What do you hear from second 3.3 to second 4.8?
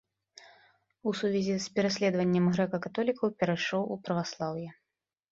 перайшоў у праваслаўе.